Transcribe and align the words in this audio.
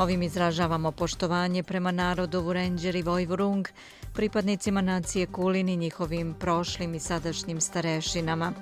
Ovim 0.00 0.22
izražavamo 0.22 0.92
poštovanje 0.92 1.62
prema 1.62 1.90
narodu 1.90 2.40
Vurenđer 2.40 2.96
i 2.96 3.02
Vojvurung, 3.02 3.68
pripadnicima 4.14 4.80
nacije 4.80 5.26
Kulin 5.26 5.68
i 5.68 5.76
njihovim 5.76 6.34
prošlim 6.34 6.94
i 6.94 7.00
sadašnjim 7.00 7.60
starešinama. 7.60 8.52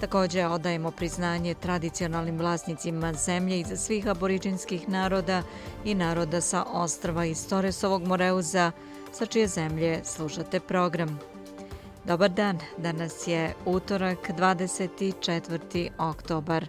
Također 0.00 0.46
odajemo 0.46 0.90
priznanje 0.90 1.54
tradicionalnim 1.54 2.38
vlasnicima 2.38 3.12
zemlje 3.12 3.60
i 3.60 3.64
za 3.64 3.76
svih 3.76 4.06
aboriđinskih 4.06 4.88
naroda 4.88 5.42
i 5.84 5.94
naroda 5.94 6.40
sa 6.40 6.64
ostrva 6.72 7.24
iz 7.24 7.48
Toresovog 7.48 8.06
Moreuza, 8.06 8.72
sa 9.12 9.26
čije 9.26 9.46
zemlje 9.46 10.00
slušate 10.04 10.60
program. 10.60 11.18
Dobar 12.04 12.30
dan, 12.30 12.58
danas 12.78 13.26
je 13.26 13.54
utorak 13.64 14.30
24. 14.30 15.90
oktobar. 15.98 16.66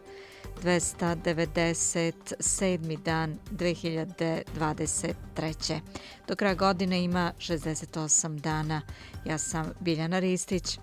297. 0.63 3.03
dan 3.03 3.37
2023. 3.51 5.79
Do 6.27 6.35
kraja 6.35 6.55
godine 6.55 7.03
ima 7.03 7.33
68 7.37 8.39
dana. 8.39 8.81
Ja 9.25 9.37
sam 9.37 9.73
Biljana 9.79 10.19
Ristić. 10.19 10.79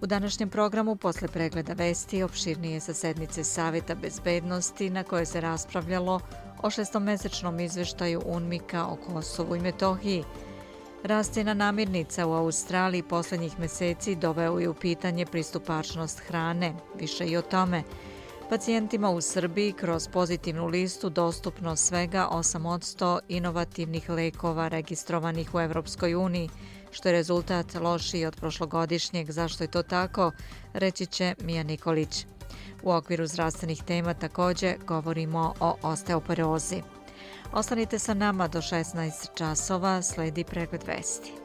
U 0.00 0.06
današnjem 0.06 0.50
programu 0.50 0.96
posle 0.96 1.28
pregleda 1.28 1.72
vesti 1.72 2.22
opširnije 2.22 2.80
sa 2.80 2.94
sednice 2.94 3.44
Saveta 3.44 3.94
bezbednosti 3.94 4.90
na 4.90 5.02
koje 5.02 5.26
se 5.26 5.40
raspravljalo 5.40 6.20
o 6.62 6.70
šestomesečnom 6.70 7.60
izveštaju 7.60 8.22
UNMIKA 8.26 8.86
o 8.86 8.96
Kosovu 8.96 9.56
i 9.56 9.60
Metohiji. 9.60 10.24
Rastina 11.04 11.54
namirnica 11.54 12.26
u 12.26 12.32
Australiji 12.32 13.02
poslednjih 13.02 13.58
meseci 13.58 14.14
doveo 14.14 14.58
je 14.58 14.68
u 14.68 14.74
pitanje 14.74 15.26
pristupačnost 15.26 16.20
hrane. 16.20 16.74
Više 16.98 17.26
i 17.26 17.36
o 17.36 17.42
tome. 17.42 17.82
Pacijentima 18.50 19.10
u 19.10 19.20
Srbiji 19.20 19.72
kroz 19.72 20.08
pozitivnu 20.08 20.66
listu 20.66 21.10
dostupno 21.10 21.76
svega 21.76 22.28
8% 22.32 23.18
inovativnih 23.28 24.10
lekova 24.10 24.68
registrovanih 24.68 25.54
u 25.54 25.60
Evropskoj 25.60 26.14
uniji, 26.14 26.50
što 26.90 27.08
je 27.08 27.12
rezultat 27.12 27.74
lošiji 27.74 28.26
od 28.26 28.36
prošlogodišnjeg. 28.36 29.30
Zašto 29.30 29.64
je 29.64 29.68
to 29.68 29.82
tako? 29.82 30.32
Reći 30.72 31.06
će 31.06 31.34
Mija 31.40 31.62
Nikolić. 31.62 32.26
U 32.82 32.92
okviru 32.92 33.26
zdravstvenih 33.26 33.82
tema 33.82 34.14
također 34.14 34.76
govorimo 34.86 35.54
o 35.60 35.76
osteoporozi. 35.82 36.82
Ostanite 37.52 37.98
sa 37.98 38.14
nama 38.14 38.48
do 38.48 38.58
16 38.58 39.28
časova, 39.34 40.02
sledi 40.02 40.44
pregled 40.44 40.82
vesti. 40.86 41.43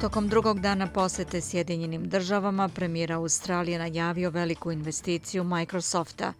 Tokom 0.00 0.28
drugog 0.28 0.60
dana 0.60 0.86
posete 0.86 1.40
Sjedinjenim 1.40 2.08
državama, 2.08 2.68
premijera 2.68 3.16
Australije 3.16 3.78
najavio 3.78 4.30
veliku 4.30 4.72
investiciju 4.72 5.44
Microsofta. 5.44 6.32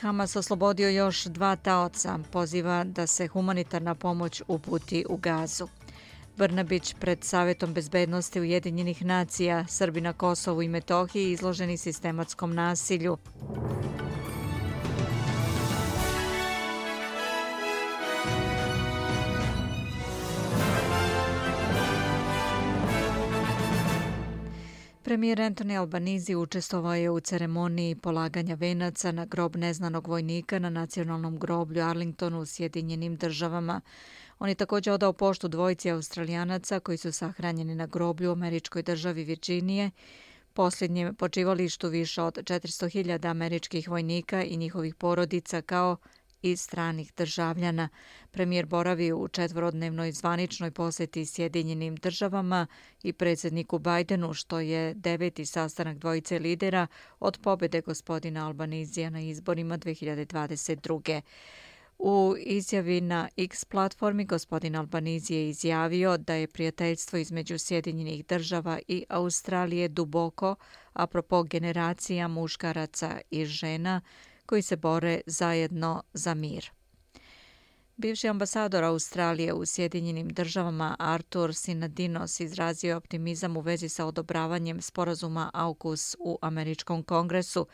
Hamas 0.00 0.36
oslobodio 0.36 0.88
još 0.88 1.24
dva 1.24 1.56
taoca, 1.56 2.18
poziva 2.32 2.84
da 2.84 3.06
se 3.06 3.28
humanitarna 3.28 3.94
pomoć 3.94 4.42
uputi 4.48 5.04
u 5.08 5.16
gazu. 5.16 5.68
Brnabić 6.36 6.94
pred 7.00 7.24
Savjetom 7.24 7.74
bezbednosti 7.74 8.40
Ujedinjenih 8.40 9.04
nacija, 9.04 9.66
Srbi 9.68 10.00
na 10.00 10.12
Kosovu 10.12 10.62
i 10.62 10.68
Metohiji 10.68 11.32
izloženi 11.32 11.76
sistematskom 11.76 12.54
nasilju. 12.54 13.16
Premijer 25.04 25.40
Anthony 25.40 25.78
Albanizi 25.78 26.34
učestvovao 26.34 26.94
je 26.94 27.10
u 27.10 27.20
ceremoniji 27.20 27.94
polaganja 27.94 28.54
venaca 28.54 29.12
na 29.12 29.24
grob 29.24 29.56
neznanog 29.56 30.08
vojnika 30.08 30.58
na 30.58 30.70
nacionalnom 30.70 31.38
groblju 31.38 31.82
Arlingtonu 31.82 32.40
u 32.40 32.46
Sjedinjenim 32.46 33.16
državama. 33.16 33.80
On 34.38 34.48
je 34.48 34.54
također 34.54 34.92
odao 34.92 35.12
poštu 35.12 35.48
dvojici 35.48 35.90
australijanaca 35.90 36.80
koji 36.80 36.98
su 36.98 37.12
sahranjeni 37.12 37.74
na 37.74 37.86
groblju 37.86 38.28
u 38.28 38.32
američkoj 38.32 38.82
državi 38.82 39.24
Virginije, 39.24 39.90
posljednjem 40.52 41.14
počivalištu 41.14 41.88
više 41.88 42.22
od 42.22 42.34
400.000 42.34 43.30
američkih 43.30 43.88
vojnika 43.88 44.42
i 44.42 44.56
njihovih 44.56 44.94
porodica 44.94 45.62
kao 45.62 45.96
i 46.42 46.56
stranih 46.56 47.12
državljana. 47.16 47.88
Premijer 48.30 48.66
boravi 48.66 49.12
u 49.12 49.28
četvorodnevnoj 49.28 50.12
zvaničnoj 50.12 50.70
posjeti 50.70 51.26
Sjedinjenim 51.26 51.96
državama 51.96 52.66
i 53.02 53.12
predsjedniku 53.12 53.78
Bajdenu, 53.78 54.34
što 54.34 54.60
je 54.60 54.94
deveti 54.94 55.46
sastanak 55.46 55.98
dvojice 55.98 56.38
lidera 56.38 56.86
od 57.20 57.38
pobjede 57.42 57.80
gospodina 57.80 58.46
Albanizija 58.46 59.10
na 59.10 59.20
izborima 59.20 59.78
2022. 59.78 61.20
U 62.04 62.34
izjavi 62.38 63.00
na 63.00 63.28
X 63.36 63.64
platformi 63.64 64.24
gospodin 64.24 64.76
Albanizi 64.76 65.34
je 65.34 65.48
izjavio 65.48 66.16
da 66.16 66.34
je 66.34 66.46
prijateljstvo 66.46 67.18
između 67.18 67.58
Sjedinjenih 67.58 68.26
država 68.26 68.78
i 68.88 69.04
Australije 69.08 69.88
duboko, 69.88 70.54
apropo 70.92 71.42
generacija 71.42 72.28
muškaraca 72.28 73.20
i 73.30 73.44
žena, 73.44 74.00
koji 74.52 74.62
se 74.62 74.76
bore 74.76 75.20
zajedno 75.26 76.02
za 76.12 76.34
mir. 76.34 76.70
Bivši 77.96 78.28
ambasador 78.28 78.84
Australije 78.84 79.52
u 79.52 79.66
Sjedinjenim 79.66 80.28
državama 80.28 80.96
Artur 80.98 81.54
Sinadinos 81.54 82.40
izrazio 82.40 82.96
optimizam 82.96 83.56
u 83.56 83.60
vezi 83.60 83.88
sa 83.88 84.06
odobravanjem 84.06 84.82
sporazuma 84.82 85.50
AUKUS 85.54 86.16
u 86.18 86.38
Američkom 86.42 87.02
kongresu, 87.02 87.66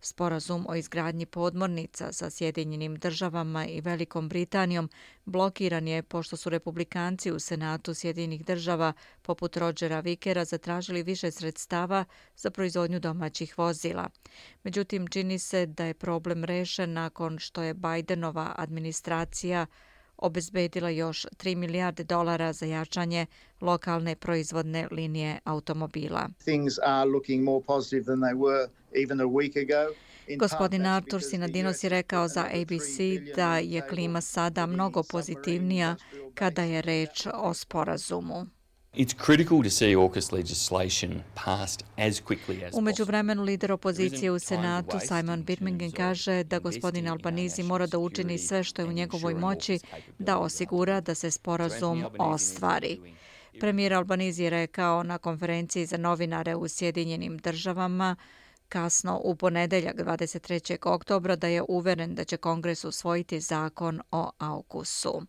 Sporazum 0.00 0.66
o 0.68 0.74
izgradnji 0.74 1.26
podmornica 1.26 2.12
sa 2.12 2.30
Sjedinjenim 2.30 2.96
državama 2.96 3.66
i 3.66 3.80
Velikom 3.80 4.28
Britanijom 4.28 4.88
blokiran 5.24 5.88
je 5.88 6.02
pošto 6.02 6.36
su 6.36 6.50
republikanci 6.50 7.32
u 7.32 7.38
Senatu 7.38 7.94
Sjedinjenih 7.94 8.44
država 8.44 8.92
poput 9.22 9.56
Rodgera 9.56 10.00
Vikera 10.00 10.44
zatražili 10.44 11.02
više 11.02 11.30
sredstava 11.30 12.04
za 12.36 12.50
proizvodnju 12.50 13.00
domaćih 13.00 13.58
vozila. 13.58 14.08
Međutim, 14.62 15.06
čini 15.06 15.38
se 15.38 15.66
da 15.66 15.84
je 15.84 15.94
problem 15.94 16.44
rešen 16.44 16.92
nakon 16.92 17.38
što 17.38 17.62
je 17.62 17.74
Bidenova 17.74 18.54
administracija 18.56 19.66
obezbedila 20.16 20.90
još 20.90 21.26
3 21.36 21.56
milijarde 21.56 22.04
dolara 22.04 22.52
za 22.52 22.66
jačanje 22.66 23.26
lokalne 23.60 24.16
proizvodne 24.16 24.88
linije 24.90 25.38
automobila. 25.44 26.28
Things 26.44 26.74
are 26.82 27.10
looking 27.10 27.44
more 27.44 27.64
positive 27.66 28.04
than 28.04 28.18
they 28.18 28.34
were 28.34 28.68
even 29.02 29.20
a 29.20 29.24
week 29.24 29.56
ago. 29.56 29.94
Gospodin 30.38 30.86
Artur 30.86 31.22
Sinadinos 31.22 31.84
je 31.84 31.88
rekao 31.90 32.28
za 32.28 32.40
ABC 32.40 32.98
da 33.36 33.58
je 33.58 33.88
klima 33.88 34.20
sada 34.20 34.66
mnogo 34.66 35.02
pozitivnija 35.02 35.96
kada 36.34 36.62
je 36.62 36.82
reč 36.82 37.26
o 37.34 37.54
sporazumu. 37.54 38.46
It's 38.96 39.12
critical 39.26 39.62
to 39.62 39.70
see 39.70 39.94
AUKUS 39.96 40.32
legislation 40.32 41.22
passed 41.34 41.82
as 41.96 42.20
quickly 42.20 42.64
as 42.66 42.74
Umeđu 42.74 43.04
vremenu 43.04 43.42
lider 43.42 43.72
opozicije 43.72 44.30
u 44.30 44.38
Senatu 44.38 44.98
Simon 45.08 45.44
Birmingham 45.44 45.92
kaže 45.92 46.44
da 46.44 46.58
gospodin 46.58 47.08
Albanizi 47.08 47.62
mora 47.62 47.86
da 47.86 47.98
učini 47.98 48.38
sve 48.38 48.64
što 48.64 48.82
je 48.82 48.88
u 48.88 48.92
njegovoj 48.92 49.34
moći 49.34 49.78
da 50.18 50.38
osigura 50.38 51.00
da 51.00 51.14
se 51.14 51.30
sporazum 51.30 52.04
ostvari. 52.18 53.00
Premijer 53.60 53.94
Albanizi 53.94 54.42
je 54.42 54.50
rekao 54.50 55.02
na 55.02 55.18
konferenciji 55.18 55.86
za 55.86 55.96
novinare 55.96 56.54
u 56.54 56.68
Sjedinjenim 56.68 57.38
državama 57.38 58.16
kasno 58.68 59.20
u 59.24 59.36
ponedeljak 59.36 59.96
23. 59.96 60.88
oktobra 60.88 61.36
da 61.36 61.46
je 61.46 61.62
uveren 61.68 62.14
da 62.14 62.24
će 62.24 62.36
kongres 62.36 62.84
usvojiti 62.84 63.40
zakon 63.40 64.00
o 64.10 64.30
AUKUSu. 64.38 65.22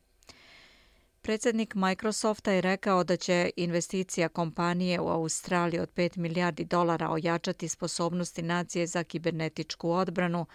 Predsjednik 1.26 1.76
Microsofta 1.76 2.52
je 2.52 2.62
rekao 2.62 3.04
da 3.04 3.18
će 3.18 3.50
investicija 3.56 4.30
kompanije 4.30 5.00
u 5.00 5.08
Australiji 5.08 5.80
od 5.80 5.90
5 5.96 6.18
milijardi 6.18 6.66
dolara 6.66 7.10
ojačati 7.10 7.68
sposobnosti 7.68 8.42
nacije 8.42 8.88
za 8.88 9.04
kibernetičku 9.04 9.92
odbranu. 9.92 10.46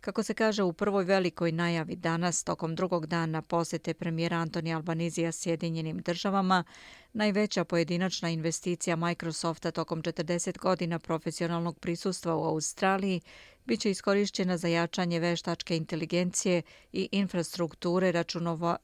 Kako 0.00 0.22
se 0.22 0.34
kaže 0.34 0.62
u 0.62 0.72
prvoj 0.72 1.04
velikoj 1.04 1.52
najavi 1.52 1.96
danas, 1.96 2.44
tokom 2.44 2.74
drugog 2.74 3.06
dana 3.06 3.42
posete 3.42 3.94
premijera 3.94 4.36
Antoni 4.36 4.74
Albanizija 4.74 5.32
Sjedinjenim 5.32 5.98
državama, 5.98 6.64
najveća 7.12 7.64
pojedinačna 7.64 8.30
investicija 8.30 8.96
Microsofta 8.96 9.70
tokom 9.70 10.02
40 10.02 10.58
godina 10.58 10.98
profesionalnog 10.98 11.78
prisustva 11.78 12.36
u 12.36 12.44
Australiji 12.44 13.20
biće 13.64 13.90
iskorišćena 13.90 14.56
za 14.56 14.68
jačanje 14.68 15.20
veštačke 15.20 15.76
inteligencije 15.76 16.62
i 16.92 17.08
infrastrukture 17.12 18.12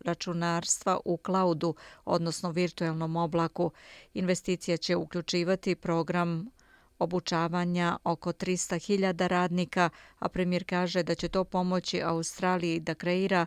računarstva 0.04 1.00
u 1.04 1.16
klaudu, 1.16 1.74
odnosno 2.04 2.50
virtuelnom 2.50 3.16
oblaku. 3.16 3.70
Investicija 4.14 4.76
će 4.76 4.96
uključivati 4.96 5.74
program 5.74 6.50
obučavanja 6.98 7.98
oko 8.04 8.32
300.000 8.32 9.26
radnika, 9.26 9.90
a 10.18 10.28
premijer 10.28 10.64
kaže 10.64 11.02
da 11.02 11.14
će 11.14 11.28
to 11.28 11.44
pomoći 11.44 12.02
Australiji 12.02 12.80
da 12.80 12.94
kreira 12.94 13.46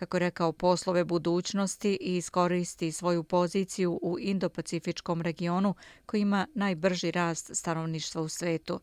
kako 0.00 0.16
je 0.16 0.20
rekao, 0.20 0.52
poslove 0.52 1.04
budućnosti 1.04 1.98
i 2.00 2.16
iskoristi 2.16 2.92
svoju 2.92 3.22
poziciju 3.22 3.98
u 4.02 4.18
Indo-Pacifičkom 4.18 5.22
regionu 5.22 5.74
koji 6.06 6.20
ima 6.20 6.46
najbrži 6.54 7.10
rast 7.10 7.50
stanovništva 7.54 8.22
u 8.22 8.28
svetu. 8.28 8.80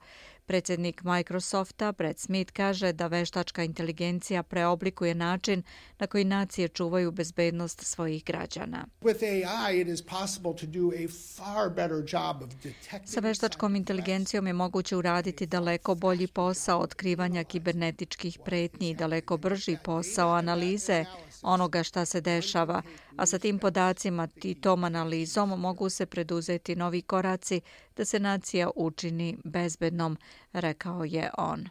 Predsjednik 0.47 1.03
Microsofta, 1.03 1.91
Brett 1.91 2.19
Smith, 2.19 2.51
kaže 2.53 2.93
da 2.93 3.07
veštačka 3.07 3.63
inteligencija 3.63 4.43
preoblikuje 4.43 5.15
način 5.15 5.63
na 5.99 6.07
koji 6.07 6.23
nacije 6.23 6.67
čuvaju 6.67 7.11
bezbednost 7.11 7.81
svojih 7.81 8.23
građana. 8.25 8.85
Sa 13.05 13.19
veštačkom 13.19 13.75
inteligencijom 13.75 14.47
je 14.47 14.53
moguće 14.53 14.95
uraditi 14.95 15.45
daleko 15.45 15.95
bolji 15.95 16.27
posao 16.27 16.79
otkrivanja 16.79 17.43
kibernetičkih 17.43 18.39
pretnji 18.45 18.89
i 18.89 18.95
daleko 18.95 19.37
brži 19.37 19.77
posao 19.83 20.29
analize 20.33 21.05
onoga 21.41 21.83
šta 21.83 22.05
se 22.05 22.21
dešava, 22.21 22.81
a 23.17 23.25
sa 23.25 23.39
tim 23.39 23.59
podacima 23.59 24.27
i 24.43 24.61
tom 24.61 24.83
analizom 24.83 25.49
mogu 25.49 25.89
se 25.89 26.05
preduzeti 26.05 26.75
novi 26.75 27.01
koraci 27.01 27.61
da 27.95 28.05
se 28.05 28.19
nacija 28.19 28.69
učini 28.75 29.37
bezbednom, 29.43 30.17
rekao 30.53 31.03
je 31.03 31.29
on. 31.37 31.67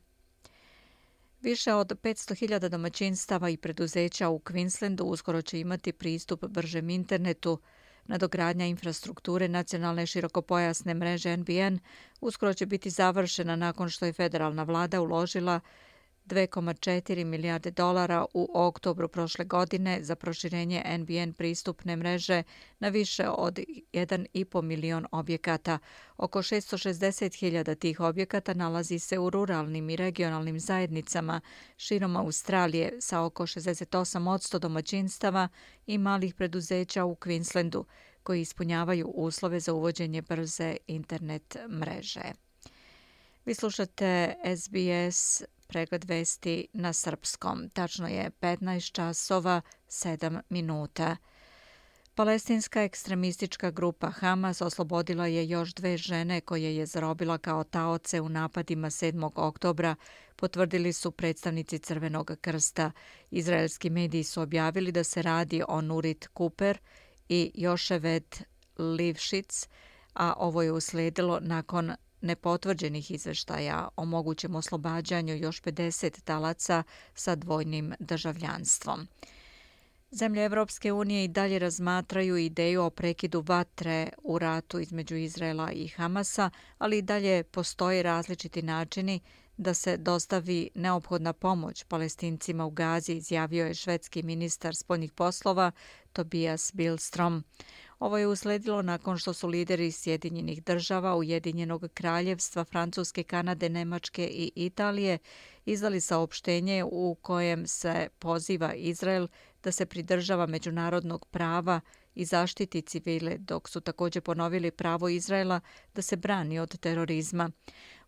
Više 1.41 1.75
od 1.75 1.93
500.000 2.03 2.69
domaćinstava 2.69 3.49
i 3.51 3.57
preduzeća 3.57 4.29
u 4.29 4.39
Queenslandu 4.39 5.03
uskoro 5.03 5.43
će 5.43 5.61
imati 5.61 5.93
pristup 5.93 6.45
bržem 6.45 6.91
internetu. 6.91 7.59
Nadogradnja 8.07 8.67
infrastrukture 8.67 9.49
nacionalne 9.49 10.07
širokopojasne 10.07 10.95
mreže 10.95 11.37
NBN 11.37 11.79
uskoro 12.21 12.55
će 12.55 12.67
biti 12.67 12.91
završena 12.91 13.57
nakon 13.57 13.89
što 13.89 14.07
je 14.07 14.13
federalna 14.13 14.63
vlada 14.63 15.01
uložila 15.01 15.61
2,4 16.27 17.25
milijarde 17.25 17.71
dolara 17.71 18.25
u 18.35 18.49
oktobru 18.55 19.09
prošle 19.09 19.45
godine 19.45 19.99
za 20.03 20.17
proširenje 20.17 20.99
NBN 20.99 21.33
pristupne 21.33 21.97
mreže 21.97 22.43
na 22.79 22.89
više 22.89 23.29
od 23.29 23.59
1,5 23.93 24.63
milion 24.63 25.07
objekata. 25.13 25.79
Oko 26.17 26.39
660.000 26.39 27.79
tih 27.79 28.01
objekata 28.01 28.55
nalazi 28.55 28.99
se 28.99 29.19
u 29.19 29.31
ruralnim 29.31 29.91
i 29.91 29.97
regionalnim 29.97 30.61
zajednicama 30.61 31.41
širom 31.77 32.17
Australije 32.17 32.97
sa 33.01 33.23
oko 33.23 33.47
68% 33.47 34.59
domaćinstava 34.59 35.49
i 35.87 35.99
malih 35.99 36.35
preduzeća 36.35 37.05
u 37.05 37.15
Queenslandu 37.15 37.85
koji 38.23 38.41
ispunjavaju 38.41 39.09
uslove 39.09 39.61
za 39.61 39.73
uvođenje 39.73 40.23
brze 40.23 40.77
internet 40.87 41.57
mreže. 41.69 42.33
Vi 43.45 43.55
slušate 43.55 44.35
SBS 44.57 45.43
pregled 45.67 46.05
vesti 46.05 46.69
na 46.73 46.93
srpskom. 46.93 47.71
Tačno 47.71 48.09
je 48.09 48.31
15 48.31 48.93
časova 48.93 49.61
7 49.89 50.41
minuta. 50.49 51.17
Palestinska 52.17 52.83
ekstremistička 52.83 53.71
grupa 53.71 54.11
Hamas 54.11 54.61
oslobodila 54.61 55.27
je 55.27 55.49
još 55.49 55.75
dve 55.75 55.97
žene 55.97 56.41
koje 56.41 56.77
je 56.77 56.87
zarobila 56.87 57.39
kao 57.39 57.65
taoce 57.65 58.21
u 58.21 58.29
napadima 58.29 58.91
7. 58.91 59.31
oktobra, 59.35 59.95
potvrdili 60.37 60.93
su 60.93 61.11
predstavnici 61.11 61.79
Crvenog 61.79 62.33
krsta. 62.41 62.91
Izraelski 63.31 63.91
mediji 63.91 64.25
su 64.25 64.43
objavili 64.43 64.93
da 64.93 65.05
se 65.05 65.23
radi 65.23 65.63
o 65.69 65.81
Nurit 65.81 66.29
Cooper 66.39 66.79
i 67.29 67.53
Joševet 67.55 68.43
Livšic, 68.79 69.69
a 70.15 70.35
ovo 70.37 70.63
je 70.63 70.73
usledilo 70.73 71.41
nakon 71.41 71.93
nepotvrđenih 72.21 73.11
izveštaja 73.11 73.89
o 73.97 74.05
mogućem 74.05 74.55
oslobađanju 74.55 75.35
još 75.35 75.63
50 75.63 76.23
talaca 76.25 76.83
sa 77.15 77.35
dvojnim 77.35 77.95
državljanstvom. 77.99 79.09
Zemlje 80.11 80.45
Evropske 80.45 80.93
unije 80.93 81.25
i 81.25 81.29
dalje 81.29 81.59
razmatraju 81.59 82.37
ideju 82.37 82.83
o 82.83 82.91
prekidu 82.91 83.45
vatre 83.47 84.09
u 84.23 84.39
ratu 84.39 84.81
između 84.81 85.17
Izraela 85.17 85.73
i 85.73 85.89
Hamasa, 85.89 86.51
ali 86.79 86.99
i 86.99 87.03
dalje 87.03 87.43
postoje 87.43 88.03
različiti 88.03 88.63
načini 88.63 89.21
da 89.57 89.75
se 89.75 89.97
dostavi 89.97 90.71
neophodna 90.75 91.33
pomoć 91.33 91.85
palestincima 91.85 92.65
u 92.65 92.71
Gazi, 92.71 93.13
izjavio 93.13 93.67
je 93.67 93.75
švedski 93.75 94.23
ministar 94.23 94.77
spoljnih 94.77 95.13
poslova 95.13 95.73
Tobias 96.13 96.73
Bilstrom. 96.75 97.45
Ovo 97.99 98.19
je 98.19 98.27
usledilo 98.27 98.83
nakon 98.83 99.19
što 99.19 99.33
su 99.33 99.49
lideri 99.49 99.93
Sjedinjenih 99.93 100.65
država, 100.65 101.17
Ujedinjenog 101.17 101.85
kraljevstva, 101.95 102.65
Francuske, 102.65 103.23
Kanade, 103.23 103.69
Nemačke 103.69 104.27
i 104.27 104.53
Italije 104.55 105.19
izdali 105.65 106.01
saopštenje 106.01 106.85
u 106.85 107.17
kojem 107.23 107.67
se 107.67 108.09
poziva 108.19 108.75
Izrael 108.75 109.29
da 109.63 109.73
se 109.73 109.87
pridržava 109.87 110.47
međunarodnog 110.47 111.27
prava 111.31 111.81
i 112.15 112.25
zaštiti 112.25 112.83
civile, 112.83 113.39
dok 113.39 113.69
su 113.69 113.81
također 113.81 114.23
ponovili 114.23 114.71
pravo 114.71 115.09
Izraela 115.09 115.61
da 115.95 116.03
se 116.03 116.17
brani 116.17 116.59
od 116.59 116.79
terorizma. 116.79 117.51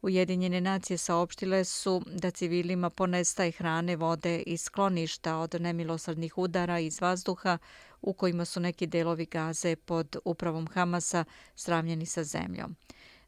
Ujedinjene 0.03 0.61
nacije 0.61 0.99
saopštile 0.99 1.65
su 1.65 2.03
da 2.07 2.31
civilima 2.31 2.91
ponestaje 2.91 3.51
hrane, 3.51 3.97
vode 3.97 4.43
i 4.47 4.57
skloništa 4.57 5.37
od 5.37 5.55
nemilosrdnih 5.61 6.39
udara 6.39 6.79
iz 6.79 7.01
vazduha 7.01 7.59
u 8.03 8.13
kojima 8.13 8.45
su 8.45 8.61
neki 8.61 8.87
delovi 8.87 9.27
gaze 9.27 9.77
pod 9.77 10.17
upravom 10.25 10.67
Hamasa 10.67 11.25
sravnjeni 11.55 12.07
sa 12.07 12.25
zemljom. 12.25 12.77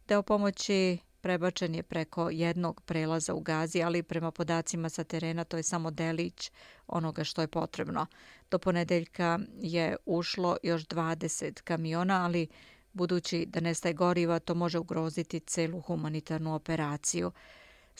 Deo 0.08 0.22
pomoći 0.22 0.98
prebačen 1.20 1.74
je 1.74 1.82
preko 1.82 2.30
jednog 2.30 2.80
prelaza 2.80 3.34
u 3.34 3.40
Gazi, 3.40 3.82
ali 3.82 4.02
prema 4.02 4.30
podacima 4.30 4.88
sa 4.88 5.04
terena 5.04 5.44
to 5.44 5.56
je 5.56 5.62
samo 5.62 5.90
delić 5.90 6.50
onoga 6.86 7.24
što 7.24 7.40
je 7.40 7.48
potrebno. 7.48 8.06
Do 8.50 8.58
ponedeljka 8.58 9.38
je 9.60 9.96
ušlo 10.06 10.56
još 10.62 10.86
20 10.86 11.62
kamiona, 11.62 12.24
ali 12.24 12.48
budući 12.92 13.46
da 13.46 13.60
nestaje 13.60 13.94
goriva, 13.94 14.38
to 14.38 14.54
može 14.54 14.78
ugroziti 14.78 15.40
celu 15.40 15.80
humanitarnu 15.80 16.54
operaciju. 16.54 17.32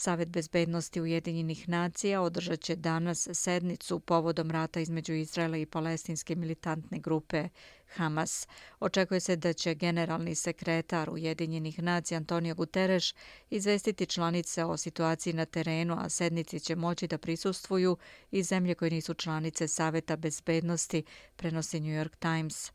Savet 0.01 0.29
bezbednosti 0.29 1.01
Ujedinjenih 1.01 1.69
nacija 1.69 2.23
održat 2.23 2.61
će 2.61 2.77
danas 2.77 3.29
sednicu 3.33 4.01
povodom 4.01 4.51
rata 4.51 4.81
između 4.81 5.13
Izraela 5.13 5.57
i 5.57 5.67
palestinske 5.67 6.35
militantne 6.35 6.99
grupe 6.99 7.49
Hamas. 7.95 8.49
Očekuje 8.81 9.21
se 9.21 9.37
da 9.37 9.53
će 9.53 9.75
generalni 9.75 10.35
sekretar 10.35 11.11
Ujedinjenih 11.11 11.83
nacija 11.83 12.19
Antonio 12.19 12.55
Guterres 12.55 13.15
izvestiti 13.51 14.07
članice 14.07 14.65
o 14.65 14.77
situaciji 14.77 15.33
na 15.33 15.45
terenu, 15.45 15.97
a 15.99 16.09
sednici 16.09 16.61
će 16.61 16.77
moći 16.77 17.07
da 17.07 17.19
prisustvuju 17.19 17.97
i 18.31 18.43
zemlje 18.43 18.75
koje 18.75 18.91
nisu 18.91 19.15
članice 19.15 19.69
Saveta 19.69 20.17
bezbednosti, 20.17 21.03
prenosi 21.37 21.81
New 21.81 22.05
York 22.05 22.17
Times. 22.19 22.73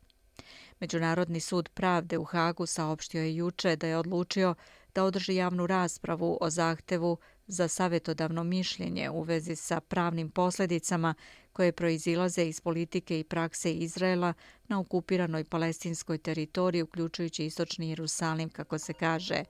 Međunarodni 0.80 1.40
sud 1.40 1.68
pravde 1.68 2.18
u 2.18 2.24
Hagu 2.24 2.66
saopštio 2.66 3.22
je 3.22 3.36
juče 3.36 3.76
da 3.76 3.86
je 3.86 3.96
odlučio 3.96 4.54
da 4.96 5.04
održi 5.04 5.34
javnu 5.34 5.66
raspravu 5.66 6.38
o 6.40 6.50
zahtevu 6.50 7.16
za 7.46 7.68
savjetodavno 7.68 8.44
mišljenje 8.44 9.10
u 9.10 9.22
vezi 9.22 9.56
sa 9.56 9.80
pravnim 9.80 10.30
posljedicama 10.30 11.14
koje 11.52 11.72
proizilaze 11.72 12.44
iz 12.44 12.60
politike 12.60 13.20
i 13.20 13.24
prakse 13.24 13.72
Izraela 13.72 14.32
na 14.68 14.80
okupiranoj 14.80 15.44
palestinskoj 15.44 16.18
teritoriji, 16.18 16.82
uključujući 16.82 17.46
istočni 17.46 17.88
Jerusalim, 17.88 18.50
kako 18.50 18.78
se 18.78 18.92
kaže. 18.92 19.44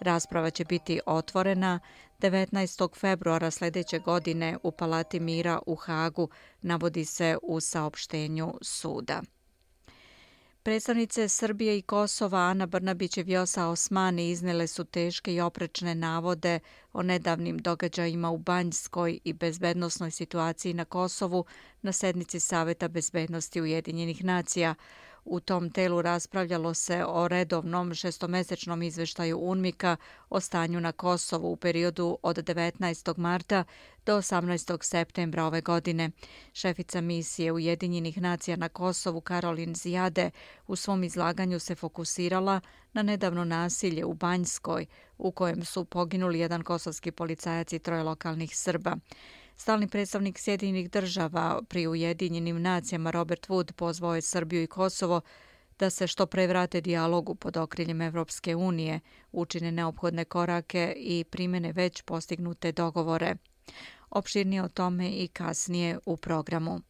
Rasprava 0.00 0.50
će 0.50 0.64
biti 0.64 1.00
otvorena 1.06 1.80
19. 2.18 2.96
februara 2.96 3.50
sljedeće 3.50 3.98
godine 3.98 4.56
u 4.62 4.72
Palati 4.72 5.20
Mira 5.20 5.58
u 5.66 5.74
Hagu, 5.74 6.28
navodi 6.62 7.04
se 7.04 7.36
u 7.42 7.60
saopštenju 7.60 8.54
suda. 8.62 9.22
Predstavnice 10.62 11.28
Srbije 11.28 11.78
i 11.78 11.82
Kosova 11.82 12.38
Ana 12.38 12.66
Brnabić 12.66 13.16
i 13.16 13.22
Vjosa 13.22 13.66
Osmani 13.66 14.30
iznele 14.30 14.66
su 14.66 14.84
teške 14.84 15.34
i 15.34 15.40
oprečne 15.40 15.94
navode 15.94 16.60
o 16.92 17.02
nedavnim 17.02 17.58
događajima 17.58 18.30
u 18.30 18.38
Banjskoj 18.38 19.18
i 19.24 19.32
bezbednostnoj 19.32 20.10
situaciji 20.10 20.74
na 20.74 20.84
Kosovu 20.84 21.44
na 21.82 21.92
sednici 21.92 22.40
Saveta 22.40 22.88
bezbednosti 22.88 23.60
Ujedinjenih 23.60 24.24
nacija. 24.24 24.74
U 25.24 25.40
tom 25.40 25.70
telu 25.70 26.02
raspravljalo 26.02 26.74
se 26.74 27.04
o 27.04 27.28
redovnom 27.28 27.94
šestomesečnom 27.94 28.82
izveštaju 28.82 29.38
UNMIKA 29.38 29.96
o 30.30 30.40
stanju 30.40 30.80
na 30.80 30.92
Kosovu 30.92 31.52
u 31.52 31.56
periodu 31.56 32.18
od 32.22 32.36
19. 32.36 33.18
marta 33.18 33.64
do 34.06 34.16
18. 34.16 34.84
septembra 34.84 35.44
ove 35.44 35.60
godine. 35.60 36.10
Šefica 36.52 37.00
misije 37.00 37.52
Ujedinjenih 37.52 38.22
nacija 38.22 38.56
na 38.56 38.68
Kosovu 38.68 39.20
Karolin 39.20 39.74
Zijade 39.74 40.30
u 40.66 40.76
svom 40.76 41.04
izlaganju 41.04 41.58
se 41.58 41.74
fokusirala 41.74 42.60
na 42.92 43.02
nedavno 43.02 43.44
nasilje 43.44 44.04
u 44.04 44.14
Banjskoj 44.14 44.86
u 45.18 45.32
kojem 45.32 45.64
su 45.64 45.84
poginuli 45.84 46.38
jedan 46.38 46.62
kosovski 46.62 47.10
policajac 47.10 47.72
i 47.72 47.78
troje 47.78 48.02
lokalnih 48.02 48.56
Srba. 48.56 48.96
Stalni 49.60 49.88
predstavnik 49.88 50.38
Sjedinjenih 50.38 50.90
država 50.90 51.62
pri 51.68 51.86
Ujedinjenim 51.86 52.62
nacijama 52.62 53.10
Robert 53.10 53.48
Wood 53.48 53.72
pozvao 53.72 54.14
je 54.14 54.22
Srbiju 54.22 54.62
i 54.62 54.66
Kosovo 54.66 55.20
da 55.78 55.90
se 55.90 56.06
što 56.06 56.26
pre 56.26 56.46
vrate 56.46 56.80
dijalogu 56.80 57.34
pod 57.34 57.56
okriljem 57.56 58.00
Evropske 58.00 58.56
unije, 58.56 59.00
učine 59.32 59.72
neophodne 59.72 60.24
korake 60.24 60.94
i 60.96 61.24
primene 61.24 61.72
već 61.72 62.02
postignute 62.02 62.72
dogovore. 62.72 63.34
Opširnije 64.10 64.62
o 64.62 64.68
tome 64.68 65.10
i 65.10 65.28
kasnije 65.28 65.98
u 66.06 66.16
programu. 66.16 66.80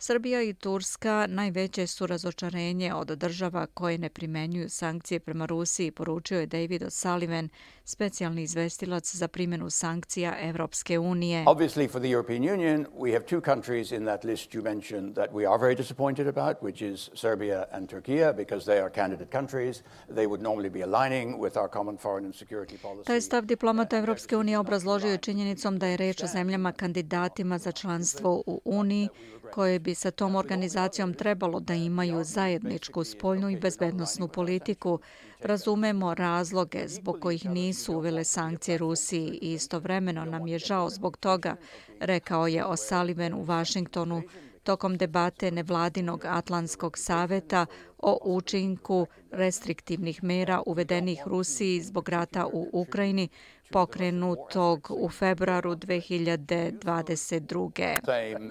Srbija 0.00 0.42
i 0.42 0.54
Turska 0.54 1.26
najveće 1.28 1.86
su 1.86 2.06
razočarenje 2.06 2.94
od 2.94 3.06
država 3.06 3.66
koje 3.66 3.98
ne 3.98 4.08
primenjuju 4.08 4.68
sankcije 4.68 5.20
prema 5.20 5.46
Rusiji, 5.46 5.90
poručio 5.90 6.40
je 6.40 6.46
David 6.46 6.82
O'Sullivan, 6.82 7.48
specijalni 7.84 8.42
izvestilac 8.42 9.14
za 9.14 9.28
primjenu 9.28 9.70
sankcija 9.70 10.36
Evropske 10.40 10.98
unije. 10.98 11.44
Obviously 11.44 11.90
for 11.90 12.00
the 12.00 12.10
European 12.10 12.42
Union, 12.42 12.86
we 12.98 13.12
have 13.12 13.24
two 13.24 13.40
countries 13.40 13.92
in 13.92 14.04
that 14.04 14.24
list 14.24 14.54
you 14.54 14.62
mentioned 14.62 15.14
that 15.14 15.30
we 15.32 15.48
are 15.48 15.58
very 15.58 15.76
disappointed 15.76 16.26
about, 16.26 16.56
which 16.62 16.82
is 16.92 17.10
Serbia 17.14 17.64
and 17.72 17.88
Turkey, 17.90 18.18
because 18.36 18.64
they 18.64 18.80
are 18.82 18.90
candidate 18.94 19.30
countries. 19.38 19.82
They 20.06 20.26
would 20.26 20.42
normally 20.42 20.70
be 20.70 20.82
aligning 20.82 21.40
with 21.40 21.56
our 21.56 21.70
common 21.72 21.96
foreign 21.96 22.24
and 22.24 22.34
security 22.34 22.76
policy. 22.82 23.06
Taj 23.06 23.20
stav 23.20 23.44
diplomata 23.44 23.96
Evropske 23.96 24.36
unije 24.36 24.58
obrazložio 24.58 25.10
je 25.10 25.18
činjenicom 25.18 25.78
da 25.78 25.86
je 25.86 25.96
reč 25.96 26.22
o 26.22 26.26
zemljama 26.26 26.72
kandidatima 26.72 27.58
za 27.58 27.72
članstvo 27.72 28.42
u 28.46 28.60
Uniji, 28.64 29.08
koje 29.50 29.78
bi 29.88 29.94
sa 29.94 30.10
tom 30.10 30.36
organizacijom 30.36 31.14
trebalo 31.14 31.60
da 31.60 31.74
imaju 31.74 32.24
zajedničku 32.24 33.04
spoljnu 33.04 33.50
i 33.50 33.56
bezbednostnu 33.56 34.28
politiku. 34.28 34.98
Razumemo 35.40 36.14
razloge 36.14 36.88
zbog 36.88 37.16
kojih 37.20 37.44
nisu 37.44 37.94
uvele 37.94 38.24
sankcije 38.24 38.78
Rusiji 38.78 39.38
i 39.42 39.52
istovremeno 39.52 40.24
nam 40.24 40.46
je 40.46 40.58
žao 40.58 40.90
zbog 40.90 41.16
toga, 41.16 41.56
rekao 42.00 42.46
je 42.46 42.64
O'Sullivan 42.64 43.34
u 43.34 43.42
Vašingtonu 43.42 44.22
tokom 44.62 44.96
debate 44.96 45.50
nevladinog 45.50 46.24
Atlantskog 46.24 46.98
saveta 46.98 47.66
o 47.98 48.18
učinku 48.24 49.06
restriktivnih 49.30 50.24
mera 50.24 50.62
uvedenih 50.66 51.22
Rusiji 51.26 51.80
zbog 51.80 52.08
rata 52.08 52.46
u 52.46 52.68
Ukrajini 52.72 53.28
pokrenutog 53.70 54.90
u 54.90 55.08
februaru 55.08 55.76
2022. 55.76 58.50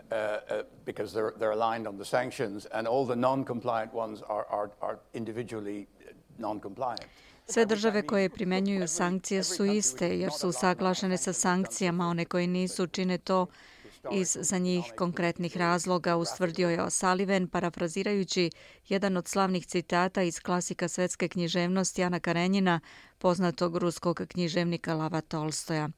Sve 7.45 7.65
države 7.65 8.07
koje 8.07 8.29
primenjuju 8.29 8.88
sankcije 8.88 9.43
su 9.43 9.65
iste 9.65 10.19
jer 10.19 10.31
su 10.31 10.51
saglašene 10.51 11.17
sa 11.17 11.33
sankcijama, 11.33 12.07
one 12.07 12.25
koje 12.25 12.47
nisu 12.47 12.88
čine 12.88 13.17
to 13.17 13.47
iz 14.12 14.38
za 14.42 14.58
njih 14.58 14.94
konkretnih 14.98 15.58
razloga, 15.58 16.16
ustvrdio 16.16 16.70
je 16.70 16.78
O'Sullivan, 16.78 17.48
parafrazirajući 17.48 18.50
jedan 18.88 19.18
od 19.18 19.28
slavnih 19.28 19.66
citata 19.66 20.24
iz 20.24 20.40
klasika 20.40 20.88
svetske 20.88 21.28
književnosti 21.28 22.04
Ana 22.04 22.20
Karenjina, 22.20 22.80
poznatog 23.18 23.78
ruskog 23.78 24.22
književnika 24.28 24.96
Lava 24.96 25.22
Tolstoja. 25.22 25.90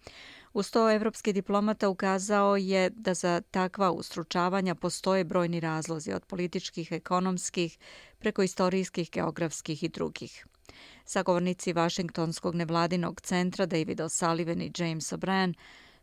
Uz 0.54 0.72
to, 0.72 0.92
evropski 0.92 1.34
diplomata 1.34 1.90
ukazao 1.90 2.58
je 2.58 2.90
da 2.90 3.14
za 3.14 3.42
takva 3.52 3.92
ustručavanja 3.92 4.76
postoje 4.76 5.24
brojni 5.24 5.60
razlozi 5.60 6.14
od 6.14 6.26
političkih, 6.26 6.92
ekonomskih, 6.92 7.78
preko 8.20 8.44
istorijskih, 8.44 9.12
geografskih 9.12 9.84
i 9.84 9.90
drugih. 9.90 10.46
Sagovornici 11.06 11.74
Vašingtonskog 11.74 12.56
nevladinog 12.56 13.22
centra 13.22 13.66
David 13.66 14.00
O'Sullivan 14.00 14.62
i 14.62 14.72
James 14.84 15.14
O'Brien 15.14 15.54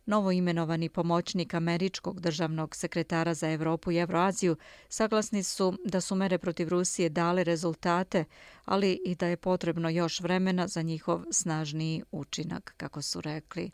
novoimenovani 0.07 0.89
pomoćnik 0.89 1.53
američkog 1.53 2.19
državnog 2.19 2.75
sekretara 2.75 3.33
za 3.33 3.51
Evropu 3.51 3.91
i 3.91 3.97
Evroaziju, 3.97 4.55
saglasni 4.89 5.43
su 5.43 5.77
da 5.85 6.01
su 6.01 6.15
mere 6.15 6.37
protiv 6.37 6.69
Rusije 6.69 7.09
dale 7.09 7.43
rezultate, 7.43 8.25
ali 8.65 8.99
i 9.05 9.15
da 9.15 9.27
je 9.27 9.37
potrebno 9.37 9.89
još 9.89 10.19
vremena 10.19 10.67
za 10.67 10.81
njihov 10.81 11.23
snažniji 11.31 12.03
učinak, 12.11 12.73
kako 12.77 13.01
su 13.01 13.21
rekli. 13.21 13.71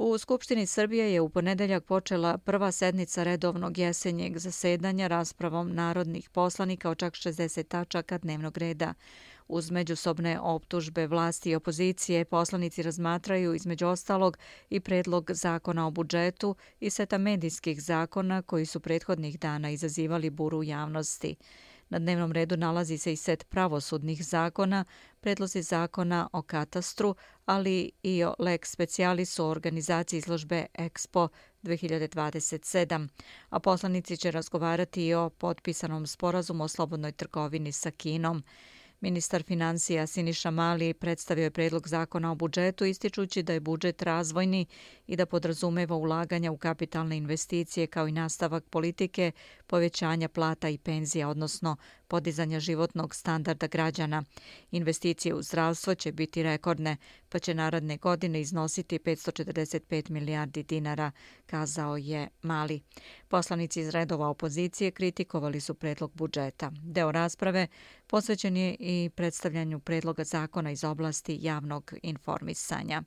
U 0.00 0.18
Skupštini 0.18 0.66
Srbije 0.66 1.12
je 1.12 1.20
u 1.20 1.28
ponedeljak 1.28 1.84
počela 1.84 2.38
prva 2.38 2.72
sednica 2.72 3.22
redovnog 3.22 3.78
jesenjeg 3.78 4.38
zasedanja 4.38 5.06
raspravom 5.06 5.74
narodnih 5.74 6.30
poslanika 6.30 6.90
o 6.90 6.94
čak 6.94 7.14
60 7.14 7.62
tačaka 7.68 8.18
dnevnog 8.18 8.58
reda. 8.58 8.94
Uz 9.48 9.70
međusobne 9.70 10.40
optužbe 10.40 11.06
vlasti 11.06 11.50
i 11.50 11.54
opozicije, 11.54 12.24
poslanici 12.24 12.82
razmatraju 12.82 13.54
između 13.54 13.86
ostalog 13.86 14.38
i 14.70 14.80
predlog 14.80 15.30
zakona 15.32 15.86
o 15.86 15.90
budžetu 15.90 16.54
i 16.80 16.90
seta 16.90 17.18
medijskih 17.18 17.82
zakona 17.82 18.42
koji 18.42 18.66
su 18.66 18.80
prethodnih 18.80 19.38
dana 19.38 19.70
izazivali 19.70 20.30
buru 20.30 20.62
javnosti. 20.62 21.36
Na 21.90 21.98
dnevnom 21.98 22.32
redu 22.32 22.56
nalazi 22.56 22.98
se 22.98 23.12
i 23.12 23.16
set 23.16 23.48
pravosudnih 23.48 24.24
zakona, 24.24 24.84
predlozi 25.20 25.62
zakona 25.62 26.28
o 26.32 26.42
katastru, 26.42 27.14
ali 27.46 27.90
i 28.02 28.24
o 28.24 28.34
lex 28.38 28.70
specialis 28.72 29.38
o 29.38 29.48
organizaciji 29.48 30.18
izložbe 30.18 30.66
Expo 30.74 31.28
2027. 31.62 33.08
A 33.50 33.58
poslanici 33.58 34.16
će 34.16 34.30
razgovarati 34.30 35.06
i 35.06 35.14
o 35.14 35.30
potpisanom 35.30 36.06
sporazumu 36.06 36.64
o 36.64 36.68
slobodnoj 36.68 37.12
trgovini 37.12 37.72
sa 37.72 37.90
Kinom. 37.90 38.42
Ministar 39.00 39.42
financija 39.42 40.06
Siniša 40.06 40.50
Mali 40.50 40.94
predstavio 40.94 41.44
je 41.44 41.50
predlog 41.50 41.88
zakona 41.88 42.32
o 42.32 42.34
budžetu 42.34 42.84
ističući 42.84 43.42
da 43.42 43.52
je 43.52 43.60
budžet 43.60 44.02
razvojni 44.02 44.66
i 45.06 45.16
da 45.16 45.26
podrazumeva 45.26 45.96
ulaganja 45.96 46.52
u 46.52 46.56
kapitalne 46.56 47.16
investicije 47.16 47.86
kao 47.86 48.08
i 48.08 48.12
nastavak 48.12 48.64
politike 48.64 49.32
povećanja 49.66 50.28
plata 50.28 50.68
i 50.68 50.78
penzija, 50.78 51.28
odnosno 51.28 51.76
podizanja 52.08 52.60
životnog 52.60 53.14
standarda 53.14 53.66
građana. 53.66 54.22
Investicije 54.70 55.34
u 55.34 55.42
zdravstvo 55.42 55.94
će 55.94 56.12
biti 56.12 56.42
rekordne, 56.42 56.96
pa 57.28 57.38
će 57.38 57.54
naradne 57.54 57.96
godine 57.96 58.40
iznositi 58.40 58.98
545 58.98 60.10
milijardi 60.10 60.62
dinara, 60.62 61.10
kazao 61.46 61.96
je 61.96 62.28
Mali. 62.42 62.80
Poslanici 63.28 63.80
iz 63.80 63.88
redova 63.88 64.28
opozicije 64.28 64.90
kritikovali 64.90 65.60
su 65.60 65.74
predlog 65.74 66.12
budžeta. 66.14 66.72
Deo 66.82 67.12
rasprave 67.12 67.66
posvećen 68.06 68.56
je 68.56 68.76
i 68.78 69.10
predstavljanju 69.14 69.80
predloga 69.80 70.24
zakona 70.24 70.70
iz 70.70 70.84
oblasti 70.84 71.38
javnog 71.40 71.92
informisanja. 72.02 73.02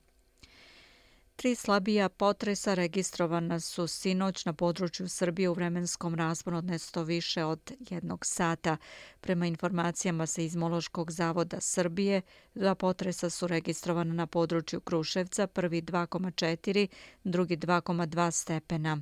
Tri 1.42 1.54
slabija 1.54 2.08
potresa 2.08 2.74
registrovana 2.74 3.60
su 3.60 3.86
sinoć 3.86 4.44
na 4.44 4.52
području 4.52 5.08
Srbije 5.08 5.48
u 5.48 5.52
vremenskom 5.52 6.14
rasponu 6.14 6.58
od 6.58 6.64
nesto 6.64 7.02
više 7.02 7.44
od 7.44 7.72
jednog 7.90 8.26
sata. 8.26 8.76
Prema 9.20 9.46
informacijama 9.46 10.26
sa 10.26 10.42
Izmološkog 10.42 11.10
zavoda 11.10 11.60
Srbije, 11.60 12.22
dva 12.54 12.74
potresa 12.74 13.30
su 13.30 13.46
registrovana 13.46 14.14
na 14.14 14.26
području 14.26 14.80
Kruševca, 14.80 15.46
prvi 15.46 15.82
2,4, 15.82 16.86
drugi 17.24 17.56
2,2 17.56 18.30
stepena. 18.30 18.98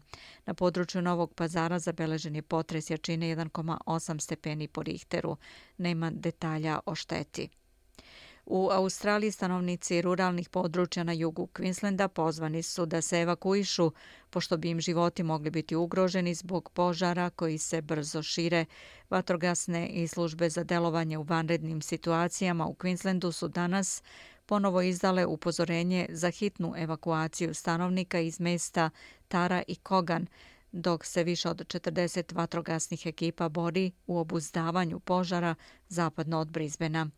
Na 0.46 0.54
području 0.54 1.02
Novog 1.02 1.34
pazara 1.34 1.78
zabeležen 1.78 2.36
je 2.36 2.42
potres 2.42 2.90
jačine 2.90 3.36
1,8 3.36 4.20
stepeni 4.20 4.68
po 4.68 4.82
Richteru. 4.82 5.36
Nema 5.78 6.10
detalja 6.10 6.80
o 6.86 6.94
šteti. 6.94 7.48
U 8.46 8.68
Australiji 8.70 9.32
stanovnici 9.32 10.02
ruralnih 10.02 10.48
područja 10.48 11.04
na 11.04 11.12
jugu 11.12 11.46
Queenslanda 11.46 12.08
pozvani 12.08 12.62
su 12.62 12.86
da 12.86 13.00
se 13.00 13.20
evakuišu, 13.20 13.92
pošto 14.30 14.56
bi 14.56 14.70
im 14.70 14.80
životi 14.80 15.22
mogli 15.22 15.50
biti 15.50 15.76
ugroženi 15.76 16.34
zbog 16.34 16.70
požara 16.74 17.30
koji 17.30 17.58
se 17.58 17.82
brzo 17.82 18.22
šire. 18.22 18.64
Vatrogasne 19.10 19.88
i 19.88 20.08
službe 20.08 20.50
za 20.50 20.64
delovanje 20.64 21.18
u 21.18 21.22
vanrednim 21.22 21.82
situacijama 21.82 22.66
u 22.66 22.74
Queenslandu 22.74 23.32
su 23.32 23.48
danas 23.48 24.02
ponovo 24.46 24.82
izdale 24.82 25.26
upozorenje 25.26 26.06
za 26.10 26.30
hitnu 26.30 26.74
evakuaciju 26.76 27.54
stanovnika 27.54 28.20
iz 28.20 28.40
mesta 28.40 28.90
Tara 29.28 29.62
i 29.68 29.76
Kogan, 29.76 30.26
dok 30.72 31.04
se 31.04 31.24
više 31.24 31.48
od 31.48 31.66
40 31.66 32.34
vatrogasnih 32.34 33.06
ekipa 33.06 33.48
bori 33.48 33.92
u 34.06 34.18
obuzdavanju 34.18 35.00
požara 35.00 35.54
zapadno 35.88 36.40
od 36.40 36.50
Brisbena. 36.50 37.10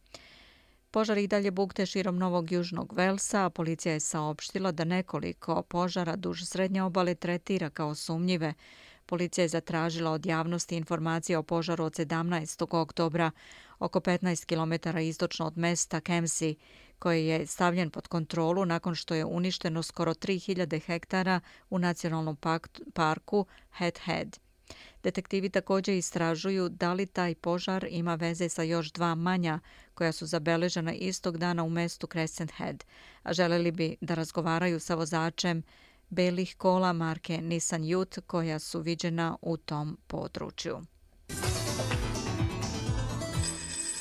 Požar 0.92 1.18
i 1.18 1.26
dalje 1.26 1.50
bukte 1.50 1.86
širom 1.86 2.18
Novog 2.18 2.52
Južnog 2.52 2.92
Velsa, 2.92 3.44
a 3.44 3.50
policija 3.50 3.92
je 3.92 4.00
saopštila 4.00 4.72
da 4.72 4.84
nekoliko 4.84 5.62
požara 5.62 6.16
duž 6.16 6.42
srednje 6.44 6.82
obale 6.82 7.14
tretira 7.14 7.70
kao 7.70 7.94
sumnjive. 7.94 8.54
Policija 9.06 9.42
je 9.42 9.48
zatražila 9.48 10.10
od 10.10 10.26
javnosti 10.26 10.76
informacije 10.76 11.38
o 11.38 11.42
požaru 11.42 11.84
od 11.84 11.92
17. 11.92 12.66
oktobra 12.70 13.30
oko 13.78 14.00
15 14.00 14.44
km 14.46 14.98
istočno 14.98 15.46
od 15.46 15.58
mesta 15.58 16.00
Kemsi, 16.00 16.56
koji 16.98 17.26
je 17.26 17.46
stavljen 17.46 17.90
pod 17.90 18.08
kontrolu 18.08 18.64
nakon 18.64 18.94
što 18.94 19.14
je 19.14 19.24
uništeno 19.24 19.82
skoro 19.82 20.14
3000 20.14 20.80
hektara 20.86 21.40
u 21.70 21.78
nacionalnom 21.78 22.36
parku 22.94 23.46
Head 23.70 23.98
Head. 23.98 24.38
Detektivi 25.02 25.50
također 25.50 25.94
istražuju 25.94 26.68
da 26.68 26.92
li 26.92 27.06
taj 27.06 27.34
požar 27.34 27.86
ima 27.90 28.14
veze 28.14 28.48
sa 28.48 28.62
još 28.62 28.92
dva 28.92 29.14
manja 29.14 29.60
koja 29.94 30.12
su 30.12 30.26
zabeležena 30.26 30.92
istog 30.92 31.38
dana 31.38 31.62
u 31.62 31.70
mestu 31.70 32.06
Crescent 32.06 32.52
Head, 32.56 32.84
a 33.22 33.32
želeli 33.32 33.70
bi 33.70 33.96
da 34.00 34.14
razgovaraju 34.14 34.80
sa 34.80 34.94
vozačem 34.94 35.62
belih 36.10 36.56
kola 36.56 36.92
marke 36.92 37.38
Nissan 37.38 37.82
Youth 37.82 38.20
koja 38.20 38.58
su 38.58 38.80
viđena 38.80 39.36
u 39.42 39.56
tom 39.56 39.98
području. 40.06 40.80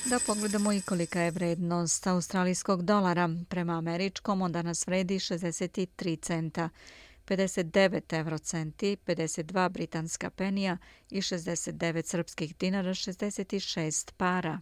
Da 0.04 0.18
pogledamo 0.26 0.72
i 0.72 0.80
kolika 0.80 1.20
je 1.20 1.30
vrednost 1.30 2.06
australijskog 2.06 2.82
dolara. 2.82 3.28
Prema 3.48 3.78
američkom 3.78 4.42
on 4.42 4.52
danas 4.52 4.86
vredi 4.86 5.14
63 5.14 6.22
centa. 6.22 6.68
59 7.24 8.12
eurocenti, 8.12 8.96
52 9.06 9.68
britanska 9.68 10.30
penija 10.30 10.78
i 11.10 11.20
69 11.20 12.06
srpskih 12.06 12.56
dinara, 12.56 12.90
66 12.90 14.12
para. 14.16 14.60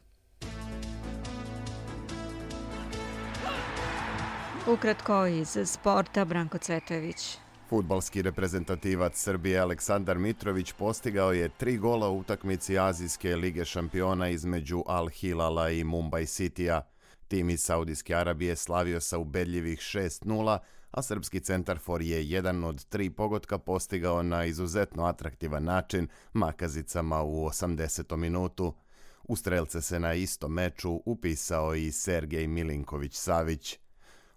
Ukratko 4.66 5.26
iz 5.26 5.58
sporta, 5.66 6.24
Branko 6.24 6.58
Cvetojević. 6.58 7.38
Futbalski 7.68 8.22
reprezentativac 8.22 9.16
Srbije 9.16 9.58
Aleksandar 9.58 10.18
Mitrović 10.18 10.72
postigao 10.72 11.32
je 11.32 11.48
tri 11.48 11.76
gola 11.78 12.08
u 12.08 12.18
utakmici 12.18 12.78
Azijske 12.78 13.36
lige 13.36 13.64
šampiona 13.64 14.28
između 14.28 14.82
Al 14.86 15.08
Hilala 15.08 15.70
i 15.70 15.84
Mumbai 15.84 16.26
Citya. 16.26 16.80
Tim 17.28 17.50
iz 17.50 17.60
Saudijske 17.62 18.14
Arabije 18.14 18.56
slavio 18.56 19.00
sa 19.00 19.18
ubedljivih 19.18 19.78
6-0, 19.78 20.58
a 20.90 21.02
srpski 21.02 21.40
centarfor 21.40 22.02
je 22.02 22.30
jedan 22.30 22.64
od 22.64 22.84
tri 22.84 23.10
pogotka 23.10 23.58
postigao 23.58 24.22
na 24.22 24.44
izuzetno 24.44 25.04
atraktivan 25.04 25.64
način 25.64 26.08
makazicama 26.32 27.22
u 27.22 27.46
80. 27.46 28.16
minutu. 28.16 28.74
U 29.22 29.36
strelce 29.36 29.82
se 29.82 30.00
na 30.00 30.14
istom 30.14 30.52
meču 30.52 31.02
upisao 31.06 31.74
i 31.74 31.92
Sergej 31.92 32.46
Milinković-Savić. 32.46 33.78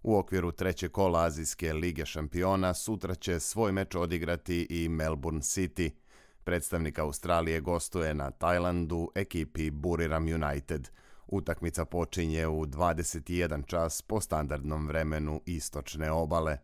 U 0.04 0.18
okviru 0.18 0.52
treće 0.52 0.90
kola 0.90 1.24
Azijske 1.24 1.74
lige 1.74 2.06
šampiona 2.06 2.74
sutra 2.74 3.16
će 3.16 3.40
svoj 3.40 3.72
meč 3.72 3.96
odigrati 3.96 4.68
i 4.70 4.90
Melbourne 4.90 5.42
City. 5.42 5.92
Predstavnik 6.44 7.00
Australije 7.00 7.62
gostuje 7.62 8.14
na 8.14 8.32
Tajlandu 8.32 9.12
ekipi 9.16 9.72
Buriram 9.72 10.24
United. 10.24 10.90
Utakmica 11.34 11.86
počinje 11.86 12.48
u 12.48 12.66
21 12.66 13.66
čas 13.66 14.02
po 14.02 14.22
standardnom 14.22 14.88
vremenu 14.88 15.42
istočne 15.46 16.12
obale. 16.12 16.58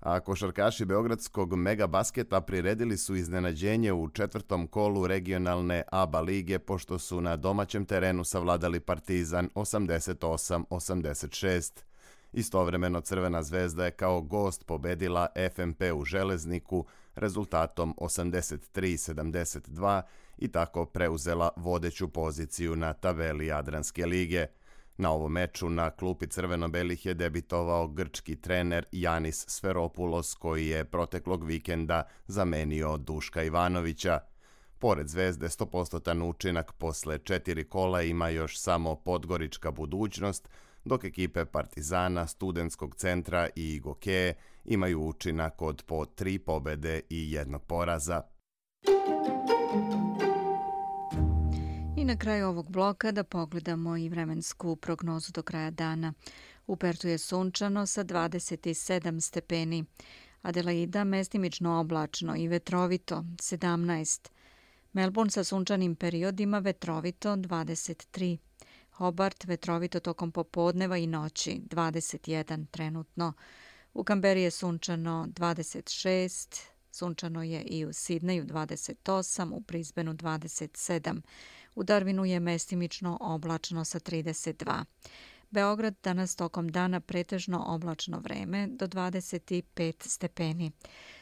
A 0.00 0.20
košarkaši 0.20 0.84
Beogradskog 0.84 1.56
mega 1.56 1.86
basketa 1.86 2.40
priredili 2.40 2.96
su 2.96 3.16
iznenađenje 3.16 3.92
u 3.92 4.08
četvrtom 4.08 4.66
kolu 4.66 5.06
regionalne 5.06 5.82
ABA 5.92 6.20
lige 6.20 6.58
pošto 6.58 6.98
su 6.98 7.20
na 7.20 7.36
domaćem 7.36 7.84
terenu 7.84 8.24
savladali 8.24 8.80
Partizan 8.80 9.50
88-86. 9.54 11.72
Istovremeno 12.32 13.00
Crvena 13.00 13.42
zvezda 13.42 13.84
je 13.84 13.90
kao 13.90 14.20
gost 14.20 14.66
pobedila 14.66 15.26
FMP 15.54 15.82
u 15.94 16.04
Železniku 16.04 16.86
rezultatom 17.14 17.94
83-72 17.98 20.02
i 20.38 20.48
tako 20.48 20.86
preuzela 20.86 21.50
vodeću 21.56 22.08
poziciju 22.08 22.76
na 22.76 22.92
tabeli 22.92 23.46
Jadranske 23.46 24.06
lige. 24.06 24.46
Na 24.98 25.10
ovom 25.10 25.32
meču 25.32 25.68
na 25.68 25.90
klupi 25.90 26.26
Crveno-Belih 26.26 27.06
je 27.06 27.14
debitovao 27.14 27.88
grčki 27.88 28.36
trener 28.36 28.86
Janis 28.92 29.44
Sferopulos 29.48 30.34
koji 30.34 30.66
je 30.66 30.84
proteklog 30.84 31.44
vikenda 31.44 32.02
zamenio 32.26 32.96
Duška 32.96 33.42
Ivanovića. 33.42 34.20
Pored 34.78 35.08
zvezde 35.08 35.46
100% 35.46 36.22
učinak 36.22 36.72
posle 36.72 37.18
četiri 37.18 37.68
kola 37.68 38.02
ima 38.02 38.28
još 38.28 38.60
samo 38.60 38.94
Podgorička 38.94 39.70
budućnost, 39.70 40.48
dok 40.84 41.04
ekipe 41.04 41.44
Partizana, 41.44 42.26
Studenskog 42.26 42.94
centra 42.94 43.48
i 43.54 43.80
Gokeje 43.80 44.34
imaju 44.64 45.00
učinak 45.00 45.62
od 45.62 45.82
po 45.86 46.04
tri 46.04 46.38
pobede 46.38 47.00
i 47.10 47.32
jednog 47.32 47.64
poraza. 47.64 48.22
I 48.86 50.05
na 52.06 52.16
kraju 52.16 52.48
ovog 52.48 52.70
bloka 52.70 53.12
da 53.12 53.24
pogledamo 53.24 53.96
i 53.96 54.08
vremensku 54.08 54.76
prognozu 54.76 55.32
do 55.32 55.42
kraja 55.42 55.70
dana. 55.70 56.12
U 56.66 56.76
Pertu 56.76 57.08
je 57.08 57.18
sunčano 57.18 57.86
sa 57.86 58.04
27 58.04 59.20
stepeni. 59.20 59.84
Adelaida 60.42 61.04
mestimično 61.04 61.80
oblačno 61.80 62.36
i 62.36 62.48
vetrovito 62.48 63.24
17. 63.36 64.28
Melbourne 64.92 65.30
sa 65.30 65.44
sunčanim 65.44 65.96
periodima 65.96 66.58
vetrovito 66.58 67.28
23. 67.28 68.36
Hobart 68.90 69.44
vetrovito 69.44 70.00
tokom 70.00 70.32
popodneva 70.32 70.96
i 70.96 71.06
noći 71.06 71.60
21 71.70 72.66
trenutno. 72.70 73.32
U 73.94 74.04
Kamberi 74.04 74.42
je 74.42 74.50
sunčano 74.50 75.28
26, 75.28 76.60
sunčano 76.90 77.42
je 77.42 77.62
i 77.62 77.84
u 77.84 77.92
Sidneju 77.92 78.44
28, 78.44 79.52
u 79.52 79.60
Prizbenu 79.60 80.14
27. 80.14 81.20
U 81.76 81.84
Darwinu 81.84 82.24
je 82.24 82.40
mestimično 82.40 83.18
oblačno 83.20 83.84
sa 83.84 84.00
32. 84.00 84.84
Beograd 85.50 85.94
danas 86.02 86.36
tokom 86.36 86.68
dana 86.68 87.00
pretežno 87.00 87.64
oblačno 87.66 88.18
vreme 88.18 88.66
do 88.66 88.86
25 88.86 90.08
stepeni. 90.08 90.70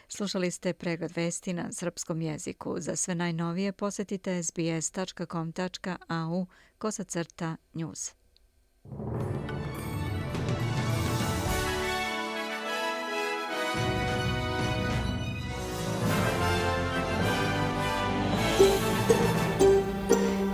Slušali 0.09 0.51
ste 0.51 0.73
pregled 0.73 1.17
vesti 1.17 1.53
na 1.53 1.73
srpskom 1.73 2.23
jeziku. 2.23 2.75
Za 2.79 2.97
sve 2.97 3.15
najnovije 3.15 3.73
posetite 3.73 4.43
sbs.com.au 4.43 4.87
kosacrta 6.79 7.57
news. 7.73 8.15